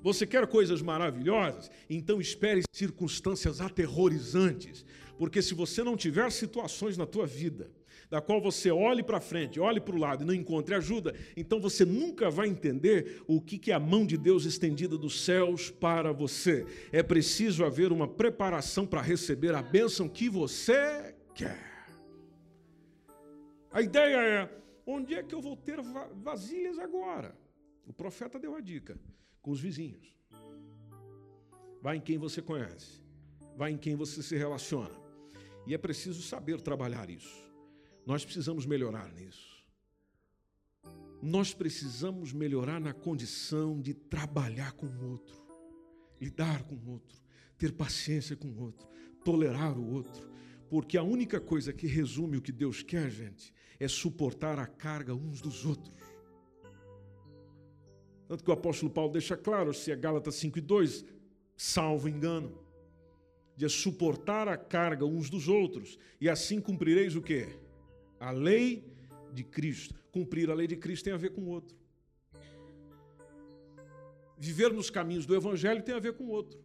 [0.03, 1.71] Você quer coisas maravilhosas?
[1.89, 4.85] Então espere circunstâncias aterrorizantes,
[5.19, 7.71] Porque se você não tiver situações na tua vida
[8.11, 11.61] da qual você olhe para frente, olhe para o lado e não encontre ajuda, então
[11.61, 16.13] você nunca vai entender o que é a mão de Deus estendida dos céus para
[16.13, 16.67] você.
[16.91, 21.71] É preciso haver uma preparação para receber a bênção que você quer.
[23.71, 24.51] A ideia é:
[24.85, 25.79] onde é que eu vou ter
[26.15, 27.37] vasilhas agora?
[27.87, 28.99] O profeta deu a dica:
[29.41, 30.15] com os vizinhos.
[31.83, 33.03] Vai em quem você conhece,
[33.57, 34.99] vai em quem você se relaciona.
[35.67, 37.49] E é preciso saber trabalhar isso.
[38.07, 39.61] Nós precisamos melhorar nisso.
[41.23, 45.37] Nós precisamos melhorar na condição de trabalhar com o outro,
[46.19, 47.21] lidar com o outro,
[47.59, 48.89] ter paciência com o outro,
[49.23, 50.31] tolerar o outro,
[50.71, 55.15] porque a única coisa que resume o que Deus quer, gente, é suportar a carga
[55.15, 55.93] uns dos outros.
[58.31, 61.05] Tanto que o apóstolo Paulo deixa claro, se é Gálatas 5 e 2,
[61.57, 62.57] salvo engano,
[63.57, 67.49] de suportar a carga uns dos outros, e assim cumprireis o quê?
[68.21, 68.89] A lei
[69.33, 69.97] de Cristo.
[70.13, 71.77] Cumprir a lei de Cristo tem a ver com o outro.
[74.39, 76.63] Viver nos caminhos do Evangelho tem a ver com o outro.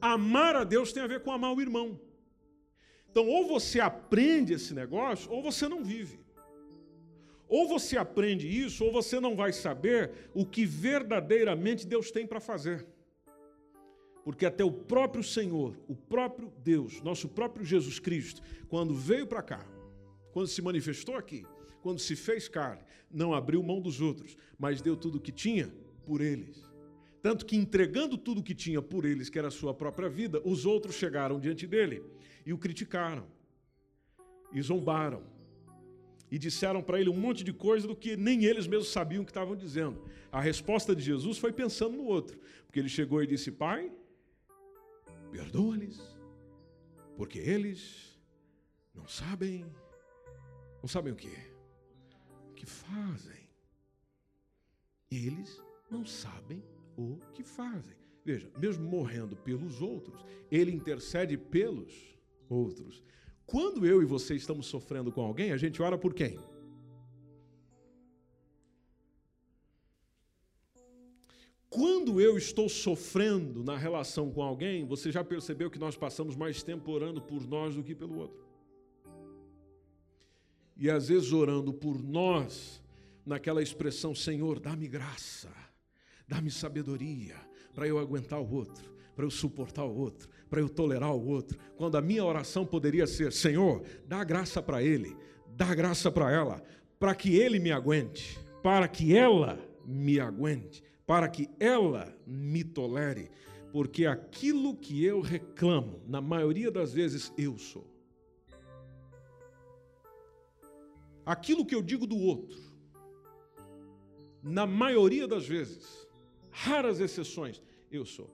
[0.00, 2.00] Amar a Deus tem a ver com amar o irmão.
[3.10, 6.22] Então, ou você aprende esse negócio, ou você não vive.
[7.52, 12.40] Ou você aprende isso, ou você não vai saber o que verdadeiramente Deus tem para
[12.40, 12.86] fazer.
[14.24, 19.42] Porque até o próprio Senhor, o próprio Deus, nosso próprio Jesus Cristo, quando veio para
[19.42, 19.66] cá,
[20.32, 21.44] quando se manifestou aqui,
[21.82, 25.70] quando se fez carne, não abriu mão dos outros, mas deu tudo o que tinha
[26.06, 26.64] por eles.
[27.20, 30.40] Tanto que entregando tudo o que tinha por eles, que era a sua própria vida,
[30.42, 32.02] os outros chegaram diante dele
[32.46, 33.26] e o criticaram,
[34.54, 35.22] e zombaram,
[36.32, 39.30] e disseram para ele um monte de coisa do que nem eles mesmos sabiam que
[39.30, 40.02] estavam dizendo.
[40.32, 43.92] A resposta de Jesus foi pensando no outro, porque ele chegou e disse: Pai,
[45.30, 46.00] perdoa-lhes,
[47.18, 48.18] porque eles
[48.94, 49.66] não sabem
[50.82, 51.36] não sabem o que?
[52.50, 53.48] O que fazem.
[55.10, 56.64] Eles não sabem
[56.96, 57.96] o que fazem.
[58.24, 62.18] Veja, mesmo morrendo pelos outros, ele intercede pelos
[62.48, 63.02] outros.
[63.46, 66.38] Quando eu e você estamos sofrendo com alguém, a gente ora por quem?
[71.68, 76.62] Quando eu estou sofrendo na relação com alguém, você já percebeu que nós passamos mais
[76.62, 78.52] tempo orando por nós do que pelo outro
[80.76, 82.82] e às vezes orando por nós,
[83.24, 85.48] naquela expressão: Senhor, dá-me graça,
[86.26, 87.36] dá-me sabedoria
[87.74, 91.58] para eu aguentar o outro, para eu suportar o outro, para eu tolerar o outro.
[91.76, 95.16] Quando a minha oração poderia ser: Senhor, dá graça para ele,
[95.48, 96.62] dá graça para ela,
[96.98, 103.30] para que ele me aguente, para que ela me aguente, para que ela me tolere,
[103.72, 107.92] porque aquilo que eu reclamo, na maioria das vezes eu sou.
[111.24, 112.58] aquilo que eu digo do outro,
[114.42, 116.06] na maioria das vezes,
[116.50, 118.30] raras exceções, eu sou.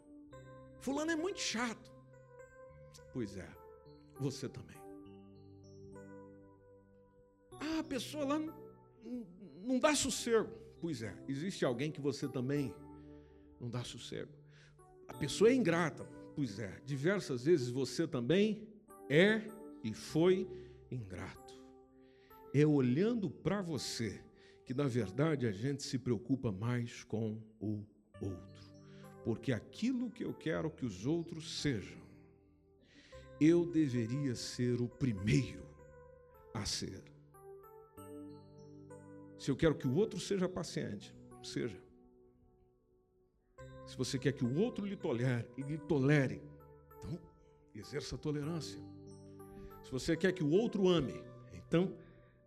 [0.80, 1.92] Fulano é muito chato.
[3.12, 3.48] Pois é,
[4.18, 4.76] você também.
[7.60, 10.50] Ah, a pessoa lá não, dá sossego.
[10.80, 12.74] Pois é, existe alguém que você também
[13.60, 14.32] não dá sossego.
[15.08, 16.04] A pessoa é ingrata.
[16.34, 18.68] Pois é, diversas vezes você também
[19.08, 19.42] é
[19.82, 20.48] e foi
[20.90, 21.48] ingrato
[22.54, 24.22] é olhando para você
[24.64, 27.84] que, na verdade, a gente se preocupa mais com o
[28.20, 28.67] outro.
[29.28, 32.00] Porque aquilo que eu quero que os outros sejam,
[33.38, 35.68] eu deveria ser o primeiro
[36.54, 37.04] a ser.
[39.38, 41.78] Se eu quero que o outro seja paciente, seja.
[43.84, 46.40] Se você quer que o outro lhe tolere, lhe tolere,
[46.96, 47.20] então
[47.74, 48.80] exerça a tolerância.
[49.84, 51.94] Se você quer que o outro ame, então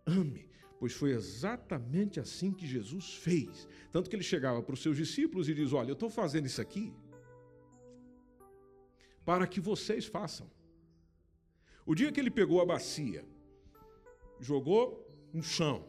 [0.03, 0.49] ame,
[0.81, 3.67] pois foi exatamente assim que Jesus fez.
[3.91, 6.59] Tanto que ele chegava para os seus discípulos e diz: Olha, eu estou fazendo isso
[6.59, 6.91] aqui
[9.23, 10.49] para que vocês façam.
[11.85, 13.23] O dia que ele pegou a bacia,
[14.39, 15.85] jogou no chão,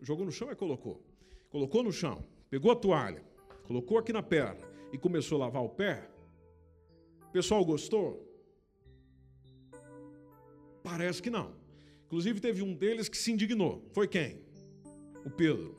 [0.00, 1.04] jogou no chão e colocou,
[1.50, 3.22] colocou no chão, pegou a toalha,
[3.64, 6.08] colocou aqui na perna e começou a lavar o pé,
[7.28, 8.26] o pessoal gostou?
[10.82, 11.63] Parece que não.
[12.14, 13.84] Inclusive, teve um deles que se indignou.
[13.90, 14.40] Foi quem?
[15.24, 15.76] O Pedro.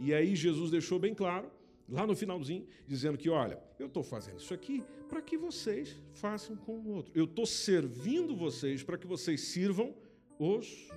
[0.00, 1.50] E aí Jesus deixou bem claro,
[1.86, 6.56] lá no finalzinho, dizendo que, olha, eu estou fazendo isso aqui para que vocês façam
[6.56, 7.12] com o outro.
[7.14, 9.94] Eu estou servindo vocês para que vocês sirvam
[10.38, 10.88] os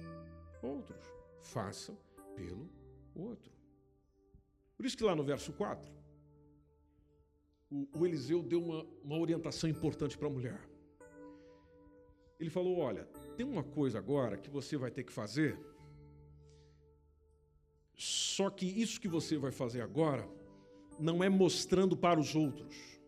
[0.63, 1.05] outros.
[1.41, 1.97] Façam
[2.33, 2.69] pelo
[3.13, 3.51] outro.
[4.77, 5.91] Por isso que lá no verso 4,
[7.69, 10.69] o, Eliseu deu uma, uma orientação importante para a mulher.
[12.39, 15.59] Ele falou: Olha, tem uma coisa agora que você vai ter que fazer.
[17.95, 20.27] Só que isso que você vai fazer agora
[20.97, 22.99] não é mostrando para os outros.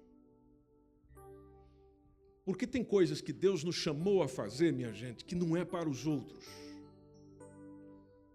[2.43, 5.87] Porque tem coisas que Deus nos chamou a fazer, minha gente, que não é para
[5.87, 6.45] os outros,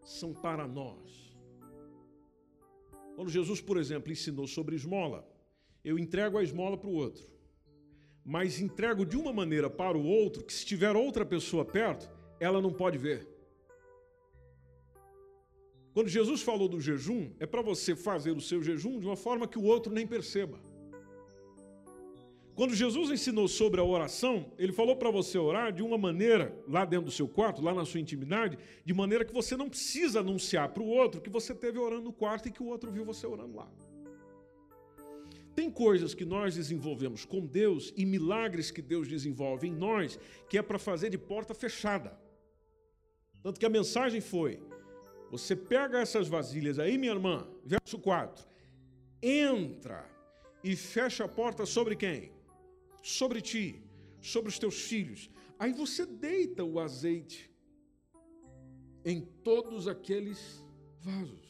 [0.02, 1.37] são para nós.
[3.16, 5.28] Quando Jesus, por exemplo, ensinou sobre esmola,
[5.85, 7.26] eu entrego a esmola para o outro,
[8.26, 12.10] mas entrego de uma maneira para o outro que, se tiver outra pessoa perto,
[12.40, 13.24] ela não pode ver.
[15.94, 19.46] Quando Jesus falou do jejum, é para você fazer o seu jejum de uma forma
[19.46, 20.58] que o outro nem perceba.
[22.56, 26.84] Quando Jesus ensinou sobre a oração, ele falou para você orar de uma maneira, lá
[26.84, 30.70] dentro do seu quarto, lá na sua intimidade, de maneira que você não precisa anunciar
[30.70, 33.24] para o outro que você esteve orando no quarto e que o outro viu você
[33.24, 33.70] orando lá.
[35.57, 40.57] Tem coisas que nós desenvolvemos com Deus e milagres que Deus desenvolve em nós que
[40.57, 42.16] é para fazer de porta fechada.
[43.42, 44.61] Tanto que a mensagem foi:
[45.31, 48.47] você pega essas vasilhas aí, minha irmã, verso 4,
[49.21, 50.09] entra
[50.62, 52.37] e fecha a porta sobre quem?
[53.07, 53.81] sobre ti,
[54.21, 55.31] sobre os teus filhos.
[55.61, 57.49] Aí você deita o azeite
[59.05, 60.61] em todos aqueles
[60.99, 61.45] vasos.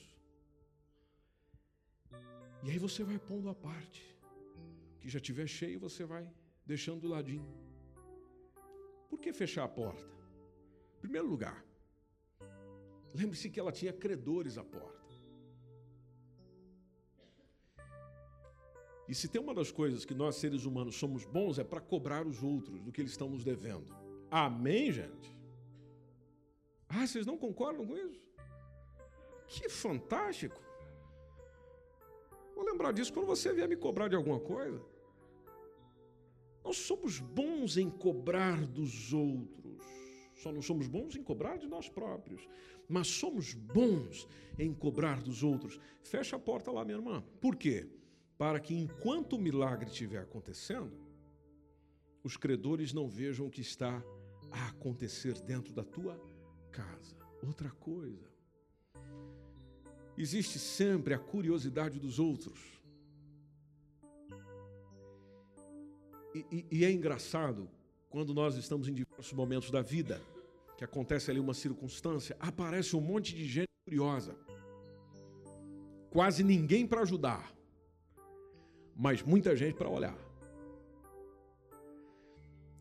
[2.66, 4.02] E aí você vai pondo a parte.
[5.00, 6.28] Que já tiver cheio, você vai
[6.66, 7.46] deixando do ladinho.
[9.08, 10.04] Por que fechar a porta?
[10.96, 11.64] Em primeiro lugar,
[13.14, 15.06] lembre-se que ela tinha credores à porta.
[19.08, 22.26] E se tem uma das coisas que nós seres humanos somos bons é para cobrar
[22.26, 23.94] os outros do que eles estão nos devendo.
[24.28, 25.30] Amém, gente?
[26.88, 28.20] Ah, vocês não concordam com isso?
[29.46, 30.65] Que fantástico!
[32.56, 34.82] Vou lembrar disso quando você vier me cobrar de alguma coisa.
[36.64, 39.84] Nós somos bons em cobrar dos outros.
[40.34, 42.48] Só não somos bons em cobrar de nós próprios.
[42.88, 44.26] Mas somos bons
[44.58, 45.78] em cobrar dos outros.
[46.02, 47.22] Fecha a porta lá, minha irmã.
[47.40, 47.88] Por quê?
[48.38, 50.92] para que enquanto o milagre estiver acontecendo,
[52.22, 54.02] os credores não vejam o que está
[54.50, 56.20] a acontecer dentro da tua
[56.70, 57.16] casa.
[57.42, 58.28] Outra coisa,
[60.16, 62.58] existe sempre a curiosidade dos outros.
[66.34, 67.70] E, e, e, é engraçado
[68.10, 70.20] quando nós estamos em diversos momentos da vida,
[70.76, 74.36] que acontece ali uma circunstância, aparece um monte de gente curiosa,
[76.10, 77.56] quase ninguém para ajudar
[78.96, 80.16] mas muita gente para olhar.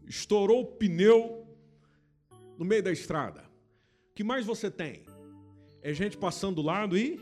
[0.07, 1.45] Estourou o pneu
[2.57, 3.41] no meio da estrada.
[4.11, 5.04] O que mais você tem?
[5.85, 7.21] É gente passando do lado e.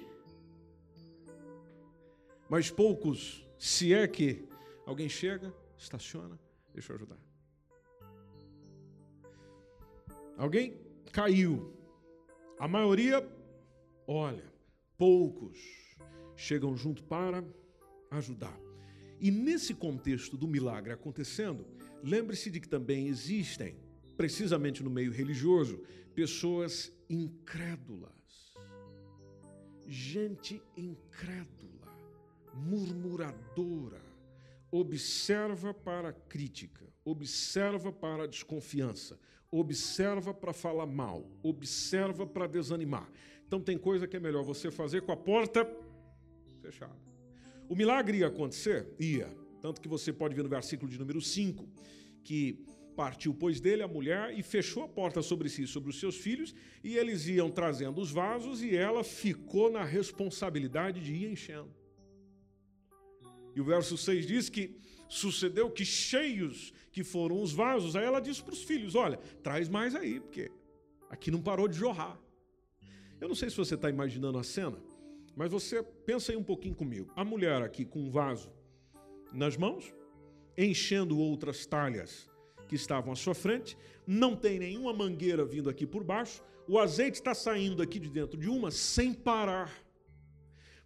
[2.50, 4.48] Mas poucos, se é que
[4.86, 6.40] alguém chega, estaciona,
[6.74, 7.18] deixa eu ajudar.
[10.38, 10.78] Alguém
[11.12, 11.76] caiu.
[12.58, 13.30] A maioria,
[14.08, 14.50] olha,
[14.98, 15.60] poucos
[16.38, 17.44] chegam junto para
[18.12, 18.58] ajudar.
[19.20, 21.68] E nesse contexto do milagre acontecendo,
[22.02, 23.76] lembre-se de que também existem,
[24.16, 25.84] precisamente no meio religioso,
[26.16, 28.23] pessoas incrédulas.
[29.88, 31.88] Gente incrédula,
[32.54, 34.02] murmuradora,
[34.72, 39.20] observa para a crítica, observa para a desconfiança,
[39.52, 43.10] observa para falar mal, observa para desanimar.
[43.46, 45.70] Então tem coisa que é melhor você fazer com a porta
[46.62, 46.96] fechada.
[47.70, 48.88] O milagre ia acontecer?
[49.00, 49.30] Ia.
[49.62, 51.68] Tanto que você pode ver no versículo de número 5,
[52.24, 56.16] que partiu, pois, dele a mulher e fechou a porta sobre si sobre os seus
[56.18, 56.54] filhos,
[56.84, 61.74] e eles iam trazendo os vasos e ela ficou na responsabilidade de ir enchendo.
[63.56, 64.78] E o verso 6 diz que
[65.08, 69.70] sucedeu que cheios que foram os vasos, aí ela disse para os filhos: Olha, traz
[69.70, 70.52] mais aí, porque
[71.10, 72.20] aqui não parou de jorrar.
[73.22, 74.78] Eu não sei se você está imaginando a cena,
[75.36, 77.12] mas você pensa aí um pouquinho comigo.
[77.16, 78.52] A mulher aqui com um vaso
[79.32, 79.94] nas mãos,
[80.58, 82.30] enchendo outras talhas
[82.74, 87.20] que estavam à sua frente, não tem nenhuma mangueira vindo aqui por baixo, o azeite
[87.20, 89.72] está saindo aqui de dentro de uma sem parar.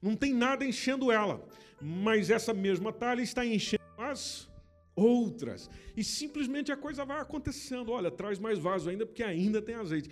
[0.02, 1.48] Não tem nada enchendo ela,
[1.82, 4.50] mas essa mesma talha está enchendo as
[4.96, 5.70] outras.
[5.96, 7.92] E simplesmente a coisa vai acontecendo.
[7.92, 10.10] Olha, traz mais vaso ainda, porque ainda tem azeite.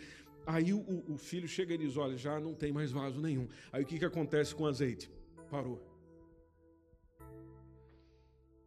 [0.47, 3.49] Aí o, o, filho chega e diz: Olha, já não tem mais vaso nenhum.
[3.71, 5.11] Aí o que, que acontece com o azeite?
[5.49, 5.82] Parou.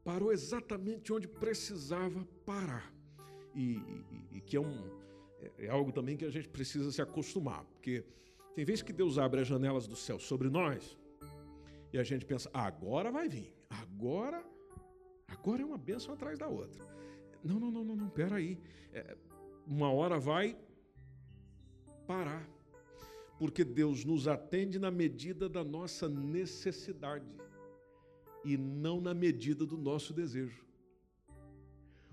[0.04, 2.97] Parou exatamente onde precisava parar.
[3.60, 3.82] E,
[4.30, 4.88] e, que é, um,
[5.40, 7.64] é, é algo também que a gente precisa se acostumar.
[7.64, 8.04] Porque
[8.54, 10.96] tem vezes que Deus abre as janelas do céu sobre nós
[11.92, 14.44] e a gente pensa: agora vai vir, agora,
[15.26, 16.84] agora é uma bênção atrás da outra.
[17.42, 18.60] Não, não, não, não, não, peraí.
[18.92, 19.16] É,
[19.66, 20.56] uma hora vai
[22.06, 22.48] parar.
[23.40, 27.26] Porque Deus nos atende na medida da nossa necessidade
[28.44, 30.67] e não na medida do nosso desejo.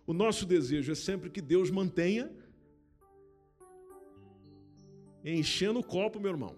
[0.05, 2.31] O nosso desejo é sempre que Deus mantenha
[5.23, 6.55] enchendo o copo, meu irmão.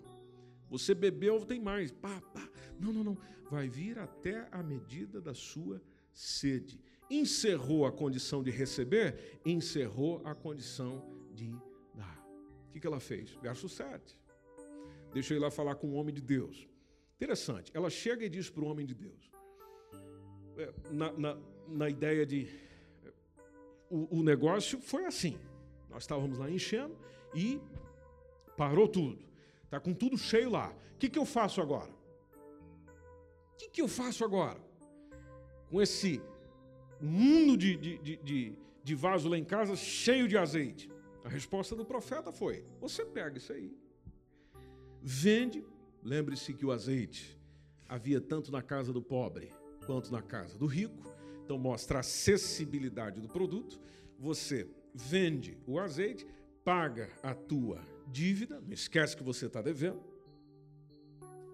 [0.69, 1.91] Você bebeu, tem mais.
[1.91, 2.47] Pá, pá.
[2.79, 3.17] Não, não, não.
[3.49, 5.81] Vai vir até a medida da sua
[6.11, 6.79] sede.
[7.09, 11.01] Encerrou a condição de receber, encerrou a condição
[11.33, 11.55] de
[11.95, 12.21] dar.
[12.69, 13.31] O que ela fez?
[13.41, 14.19] Verso 7.
[15.13, 16.67] Deixa eu ir lá falar com o homem de Deus.
[17.15, 17.71] Interessante.
[17.73, 19.31] Ela chega e diz para o homem de Deus.
[20.57, 21.37] É, na, na,
[21.67, 22.49] na ideia de.
[23.89, 25.37] O, o negócio foi assim.
[25.89, 26.97] Nós estávamos lá enchendo
[27.33, 27.61] e
[28.55, 29.19] parou tudo.
[29.63, 30.73] Está com tudo cheio lá.
[30.95, 31.91] O que, que eu faço agora?
[33.53, 34.59] O que, que eu faço agora?
[35.69, 36.21] Com esse
[36.99, 40.89] mundo de, de, de, de, vaso lá em casa cheio de azeite.
[41.23, 43.75] A resposta do profeta foi: você pega isso aí,
[45.01, 45.63] vende.
[46.03, 47.37] Lembre-se que o azeite
[47.87, 49.51] havia tanto na casa do pobre
[49.85, 51.16] quanto na casa do rico.
[51.47, 53.79] Então mostra a acessibilidade do produto.
[54.19, 56.27] Você vende o azeite,
[56.61, 60.03] paga a tua dívida, não esquece que você está devendo.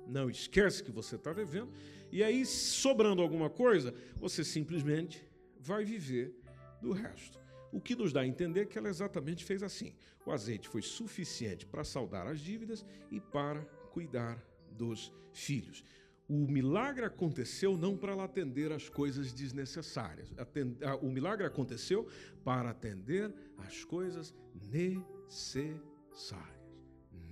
[0.07, 1.71] Não esquece que você está devendo.
[2.11, 5.23] E aí, sobrando alguma coisa, você simplesmente
[5.59, 6.35] vai viver
[6.81, 7.39] do resto.
[7.71, 9.93] O que nos dá a entender que ela exatamente fez assim.
[10.25, 15.83] O azeite foi suficiente para saldar as dívidas e para cuidar dos filhos.
[16.33, 20.27] O milagre aconteceu não para atender às coisas desnecessárias.
[20.99, 22.07] O milagre aconteceu
[22.43, 24.33] para atender às coisas
[24.71, 26.63] necessárias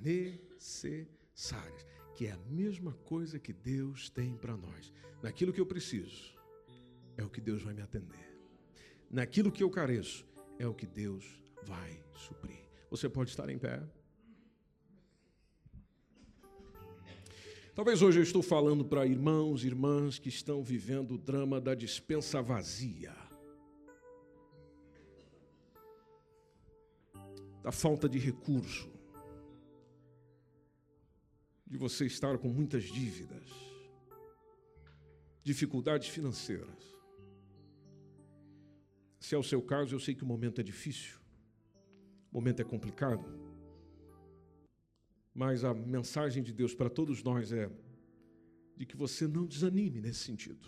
[0.03, 1.85] necessárias,
[2.15, 4.93] que é a mesma coisa que Deus tem para nós.
[5.23, 6.37] Naquilo que eu preciso,
[7.17, 8.37] é o que Deus vai me atender.
[9.09, 10.23] Naquilo que eu careço,
[10.59, 11.25] é o que Deus
[11.63, 12.67] vai suprir.
[12.91, 13.81] Você pode estar em pé.
[17.81, 21.73] Talvez hoje eu estou falando para irmãos e irmãs que estão vivendo o drama da
[21.73, 23.11] dispensa vazia.
[27.63, 28.87] Da falta de recurso
[31.65, 33.49] de você estar com muitas dívidas,
[35.41, 36.95] dificuldades financeiras.
[39.19, 41.17] Se é o seu caso, eu sei que o momento é difícil,
[42.31, 43.25] o momento é complicado,
[45.33, 47.69] mas a mensagem de Deus para todos nós é
[48.75, 50.67] de que você não desanime nesse sentido.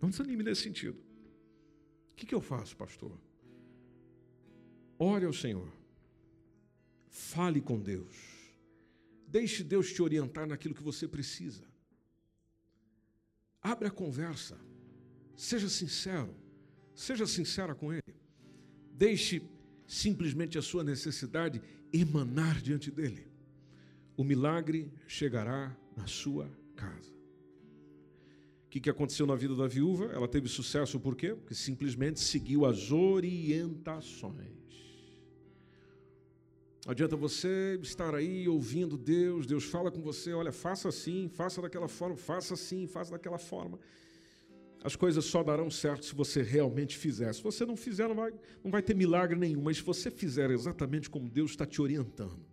[0.00, 0.98] Não desanime nesse sentido.
[2.12, 3.18] O que, que eu faço, pastor?
[4.98, 5.72] Ore ao Senhor.
[7.08, 8.14] Fale com Deus.
[9.26, 11.64] Deixe Deus te orientar naquilo que você precisa.
[13.60, 14.58] Abre a conversa.
[15.36, 16.34] Seja sincero.
[16.94, 18.14] Seja sincera com Ele.
[18.92, 19.42] Deixe
[19.92, 21.60] simplesmente a sua necessidade
[21.92, 23.26] emanar diante dele.
[24.16, 27.12] O milagre chegará na sua casa.
[28.64, 30.06] O que aconteceu na vida da viúva?
[30.06, 31.34] Ela teve sucesso por quê?
[31.34, 34.62] Porque simplesmente seguiu as orientações.
[36.86, 41.86] Adianta você estar aí ouvindo Deus, Deus fala com você, olha, faça assim, faça daquela
[41.86, 43.78] forma, faça assim, faça daquela forma.
[44.84, 47.32] As coisas só darão certo se você realmente fizer.
[47.32, 48.32] Se você não fizer, não vai,
[48.64, 49.62] não vai ter milagre nenhum.
[49.62, 52.44] Mas se você fizer exatamente como Deus está te orientando,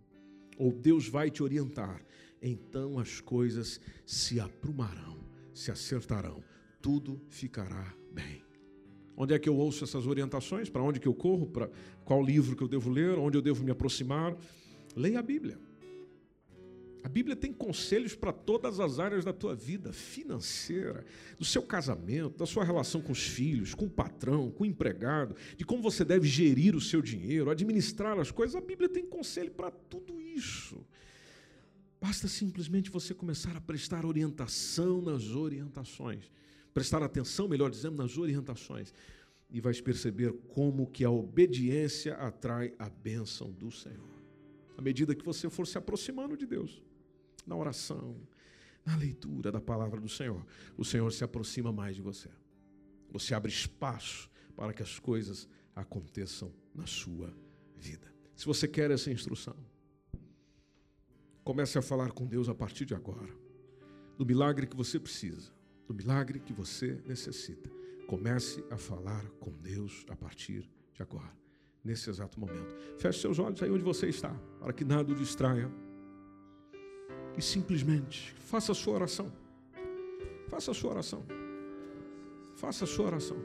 [0.56, 2.04] ou Deus vai te orientar,
[2.40, 5.18] então as coisas se aprumarão,
[5.52, 6.42] se acertarão,
[6.80, 8.44] tudo ficará bem.
[9.16, 10.70] Onde é que eu ouço essas orientações?
[10.70, 11.46] Para onde que eu corro?
[11.46, 11.68] Para
[12.04, 13.18] qual livro que eu devo ler?
[13.18, 14.36] Onde eu devo me aproximar?
[14.96, 15.58] Leia a Bíblia.
[17.10, 21.04] Bíblia tem conselhos para todas as áreas da tua vida, financeira,
[21.38, 25.36] do seu casamento, da sua relação com os filhos, com o patrão, com o empregado,
[25.56, 28.56] de como você deve gerir o seu dinheiro, administrar as coisas.
[28.56, 30.86] A Bíblia tem conselho para tudo isso.
[32.00, 36.30] Basta simplesmente você começar a prestar orientação nas orientações
[36.72, 38.92] prestar atenção, melhor dizendo, nas orientações,
[39.50, 44.08] e vais perceber como que a obediência atrai a bênção do Senhor.
[44.76, 46.82] À medida que você for se aproximando de Deus,
[47.46, 48.16] na oração,
[48.84, 50.44] na leitura da palavra do Senhor,
[50.76, 52.28] o Senhor se aproxima mais de você.
[53.10, 57.34] Você abre espaço para que as coisas aconteçam na sua
[57.76, 58.12] vida.
[58.34, 59.56] Se você quer essa instrução,
[61.44, 63.34] comece a falar com Deus a partir de agora,
[64.16, 65.52] do milagre que você precisa
[65.90, 67.68] do milagre que você necessita.
[68.06, 71.36] Comece a falar com Deus a partir de agora,
[71.82, 72.76] nesse exato momento.
[72.96, 75.68] Feche seus olhos aí onde você está, para que nada o distraia.
[77.36, 79.32] E simplesmente faça a sua oração.
[80.48, 81.24] Faça a sua oração.
[82.56, 83.36] Faça a sua oração.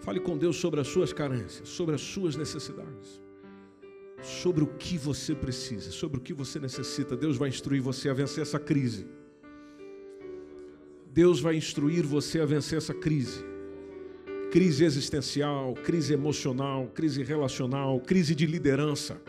[0.00, 3.20] Fale com Deus sobre as suas carências, sobre as suas necessidades,
[4.22, 7.16] sobre o que você precisa, sobre o que você necessita.
[7.16, 9.06] Deus vai instruir você a vencer essa crise.
[11.12, 13.44] Deus vai instruir você a vencer essa crise.
[14.50, 19.20] Crise existencial, crise emocional, crise relacional, crise de liderança,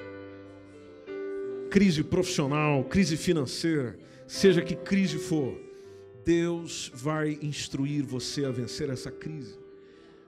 [1.71, 3.97] crise profissional, crise financeira,
[4.27, 5.57] seja que crise for,
[6.25, 9.57] Deus vai instruir você a vencer essa crise.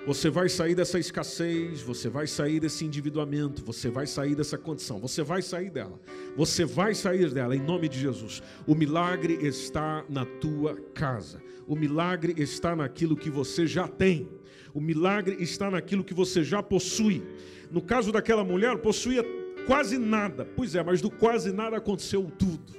[0.07, 4.99] Você vai sair dessa escassez, você vai sair desse endividuamento, você vai sair dessa condição,
[4.99, 5.99] você vai sair dela,
[6.35, 8.41] você vai sair dela em nome de Jesus.
[8.65, 14.29] O milagre está na tua casa, o milagre está naquilo que você já tem,
[14.73, 17.21] o milagre está naquilo que você já possui.
[17.71, 19.23] No caso daquela mulher, possuía
[19.65, 22.73] quase nada, pois é, mas do quase nada aconteceu tudo,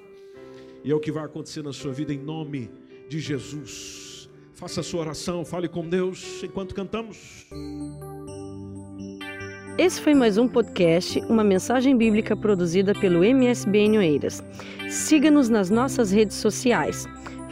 [0.82, 2.70] e é o que vai acontecer na sua vida em nome
[3.08, 4.28] de Jesus.
[4.52, 7.46] Faça a sua oração, fale com Deus enquanto cantamos.
[9.76, 14.44] Esse foi mais um podcast, uma mensagem bíblica produzida pelo MSBN Oeiras.
[14.88, 17.06] Siga-nos nas nossas redes sociais,